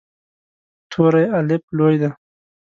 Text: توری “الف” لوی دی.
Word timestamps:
توری 0.91 1.23
“الف” 1.37 1.63
لوی 1.77 1.95
دی. 2.01 2.09